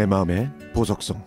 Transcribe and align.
내 0.00 0.06
마음의 0.06 0.50
보석성 0.72 1.22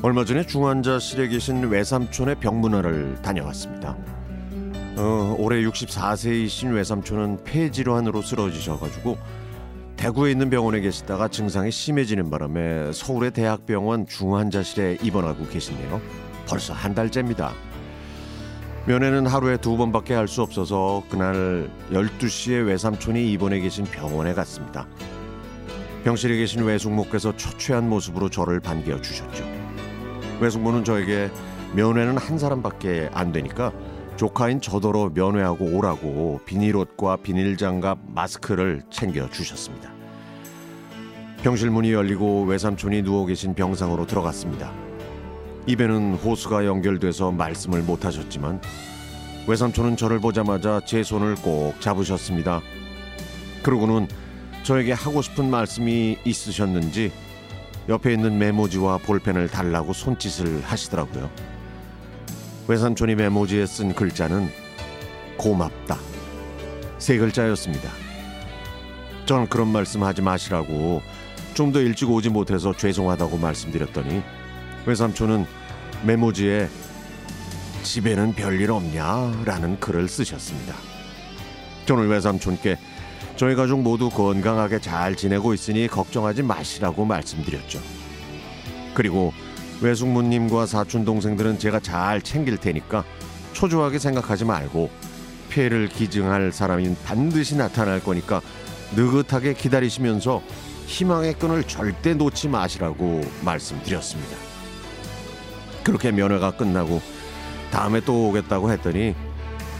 얼마 0.00 0.24
전에 0.24 0.46
중환자실에 0.46 1.28
계신 1.28 1.64
외삼촌의 1.64 2.36
병문안을 2.36 3.20
다녀왔습니다. 3.20 3.94
어, 4.96 5.36
올해 5.38 5.60
64세이신 5.64 6.74
외삼촌은 6.74 7.44
폐질환으로 7.44 8.22
쓰러지셔가지고 8.22 9.18
대구에 10.04 10.32
있는 10.32 10.50
병원에 10.50 10.80
계시다가 10.80 11.28
증상이 11.28 11.70
심해지는 11.70 12.28
바람에 12.28 12.92
서울의 12.92 13.30
대학병원 13.30 14.06
중환자실에 14.06 14.98
입원하고 15.02 15.46
계신데요. 15.46 15.98
벌써 16.46 16.74
한 16.74 16.94
달째입니다. 16.94 17.54
면회는 18.84 19.26
하루에 19.26 19.56
두 19.56 19.78
번밖에 19.78 20.12
할 20.12 20.28
수 20.28 20.42
없어서 20.42 21.02
그날 21.08 21.70
12시에 21.90 22.66
외삼촌이 22.66 23.32
입원해 23.32 23.60
계신 23.60 23.86
병원에 23.86 24.34
갔습니다. 24.34 24.86
병실에 26.04 26.36
계신 26.36 26.64
외숙모께서 26.64 27.34
초췌한 27.34 27.88
모습으로 27.88 28.28
저를 28.28 28.60
반겨 28.60 29.00
주셨죠. 29.00 29.42
외숙모는 30.38 30.84
저에게 30.84 31.30
면회는 31.72 32.18
한 32.18 32.36
사람밖에 32.36 33.08
안 33.14 33.32
되니까 33.32 33.72
조카인 34.16 34.60
저더러 34.60 35.10
면회하고 35.12 35.76
오라고 35.76 36.40
비닐옷과 36.46 37.16
비닐장갑, 37.16 37.98
마스크를 38.06 38.82
챙겨 38.88 39.28
주셨습니다. 39.28 39.92
병실 41.42 41.70
문이 41.70 41.92
열리고 41.92 42.44
외삼촌이 42.44 43.02
누워 43.02 43.26
계신 43.26 43.54
병상으로 43.54 44.06
들어갔습니다. 44.06 44.72
입에는 45.66 46.14
호수가 46.14 46.64
연결돼서 46.64 47.32
말씀을 47.32 47.82
못 47.82 48.04
하셨지만 48.04 48.60
외삼촌은 49.48 49.96
저를 49.96 50.20
보자마자 50.20 50.80
제 50.86 51.02
손을 51.02 51.34
꼭 51.36 51.80
잡으셨습니다. 51.80 52.62
그러고는 53.62 54.06
저에게 54.62 54.92
하고 54.92 55.22
싶은 55.22 55.50
말씀이 55.50 56.18
있으셨는지 56.24 57.12
옆에 57.88 58.14
있는 58.14 58.38
메모지와 58.38 58.98
볼펜을 58.98 59.48
달라고 59.48 59.92
손짓을 59.92 60.62
하시더라고요. 60.62 61.30
외삼촌이 62.66 63.14
메모지에 63.14 63.66
쓴 63.66 63.94
글자는 63.94 64.48
고맙다. 65.36 65.98
세 66.98 67.18
글자였습니다. 67.18 67.90
저는 69.26 69.48
그런 69.48 69.68
말씀 69.68 70.02
하지 70.02 70.22
마시라고 70.22 71.02
좀 71.54 71.72
더 71.72 71.80
일찍 71.80 72.10
오지 72.10 72.30
못해서 72.30 72.72
죄송하다고 72.76 73.36
말씀드렸더니 73.38 74.22
외삼촌은 74.86 75.46
메모지에 76.04 76.68
집에는 77.82 78.32
별일 78.34 78.70
없냐? 78.70 79.42
라는 79.44 79.78
글을 79.78 80.08
쓰셨습니다. 80.08 80.74
저는 81.86 82.08
외삼촌께 82.08 82.78
저희 83.36 83.54
가족 83.54 83.82
모두 83.82 84.08
건강하게 84.08 84.80
잘 84.80 85.14
지내고 85.16 85.52
있으니 85.52 85.86
걱정하지 85.86 86.42
마시라고 86.42 87.04
말씀드렸죠. 87.04 87.80
그리고 88.94 89.32
외숙모님과 89.84 90.64
사촌 90.64 91.04
동생들은 91.04 91.58
제가 91.58 91.78
잘 91.78 92.22
챙길 92.22 92.56
테니까 92.56 93.04
초조하게 93.52 93.98
생각하지 93.98 94.46
말고 94.46 94.88
피해를 95.50 95.88
기증할 95.88 96.52
사람이 96.52 96.96
반드시 97.04 97.54
나타날 97.54 98.02
거니까 98.02 98.40
느긋하게 98.96 99.52
기다리시면서 99.52 100.42
희망의 100.86 101.34
끈을 101.34 101.64
절대 101.64 102.14
놓지 102.14 102.48
마시라고 102.48 103.20
말씀드렸습니다. 103.42 104.36
그렇게 105.82 106.12
면회가 106.12 106.52
끝나고 106.52 107.02
다음에 107.70 108.00
또 108.00 108.28
오겠다고 108.28 108.72
했더니 108.72 109.14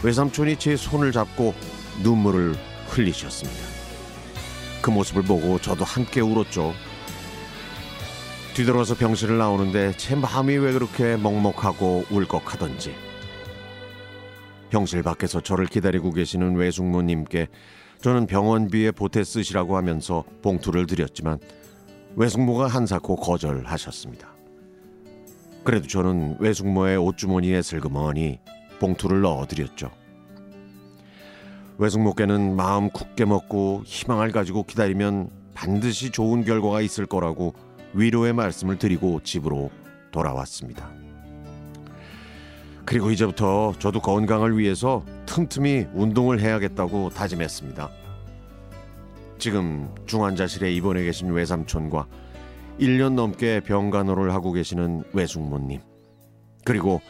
외삼촌이 0.03 0.57
제 0.59 0.75
손을 0.75 1.13
잡고 1.13 1.55
눈물을 2.03 2.55
흘리셨습니다. 2.89 3.59
그 4.83 4.91
모습을 4.91 5.23
보고 5.23 5.59
저도 5.59 5.83
함께 5.83 6.21
울었죠. 6.21 6.75
뒤돌아서 8.55 8.95
병실을 8.95 9.37
나오는데 9.37 9.91
제 9.97 10.15
마음이 10.15 10.55
왜 10.55 10.71
그렇게 10.71 11.17
먹먹하고 11.17 12.05
울컥하던지. 12.09 12.95
병실 14.69 15.03
밖에서 15.03 15.41
저를 15.41 15.65
기다리고 15.65 16.13
계시는 16.13 16.55
외숙모님께 16.55 17.49
저는 17.99 18.27
병원비에 18.27 18.91
보태 18.91 19.25
쓰시라고 19.25 19.75
하면서 19.75 20.23
봉투를 20.41 20.87
드렸지만 20.87 21.37
외숙모가 22.15 22.67
한사코 22.67 23.17
거절하셨습니다. 23.17 24.33
그래도 25.65 25.87
저는 25.87 26.37
외숙모의 26.39 26.95
옷주머니에 26.95 27.61
슬그머니 27.61 28.39
봉투를 28.79 29.19
넣어드렸죠. 29.19 29.91
외숙모께는 31.77 32.55
마음 32.55 32.89
굳게 32.89 33.25
먹고 33.25 33.81
희망을 33.83 34.31
가지고 34.31 34.63
기다리면 34.63 35.29
반드시 35.53 36.09
좋은 36.09 36.45
결과가 36.45 36.79
있을 36.79 37.05
거라고 37.05 37.53
위로의 37.95 38.33
말씀을 38.33 38.77
드리고 38.77 39.21
집으로 39.23 39.71
돌아왔습니다. 40.11 40.91
그리고 42.85 43.09
이제부터 43.09 43.73
저도 43.79 43.99
건강을 43.99 44.57
위해서 44.57 45.03
틈틈이 45.25 45.87
운동을 45.93 46.39
해야겠다고 46.39 47.09
다짐했습니다. 47.09 47.89
지금 49.39 49.89
중환자실에 50.05 50.71
입원해 50.71 51.03
계신 51.03 51.31
외삼촌과 51.31 52.05
1년 52.79 53.13
넘게 53.13 53.61
병간호를 53.61 54.33
하고 54.33 54.51
계시는 54.51 55.03
외숙모님 55.13 55.81
그리고 56.63 57.01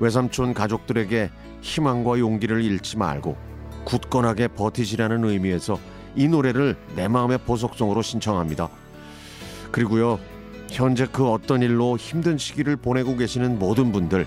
외삼촌 0.00 0.54
가족들에게 0.54 1.30
희망과 1.60 2.18
용기를 2.18 2.62
잃지 2.62 2.96
말고 2.96 3.36
굳건하게 3.84 4.48
버티시라는 4.48 5.24
의미에서 5.24 5.78
이 6.14 6.28
노래를 6.28 6.76
내 6.94 7.08
마음의 7.08 7.38
보석성으로 7.38 8.02
신청합니다. 8.02 8.68
그리고요 9.72 10.20
현재 10.70 11.06
그 11.10 11.28
어떤 11.28 11.62
일로 11.62 11.96
힘든 11.96 12.38
시기를 12.38 12.76
보내고 12.76 13.16
계시는 13.16 13.58
모든 13.58 13.90
분들 13.92 14.26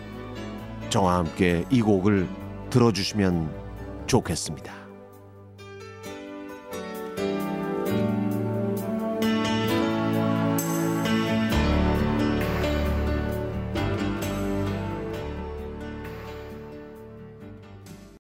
저와 0.90 1.18
함께 1.18 1.66
이 1.70 1.82
곡을 1.82 2.28
들어주시면 2.70 3.50
좋겠습니다. 4.06 4.85